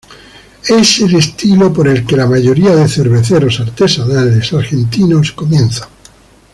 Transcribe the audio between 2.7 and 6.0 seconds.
de cerveceros artesanales argentinos comienza.